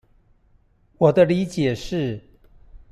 [0.97, 2.19] 我的理解是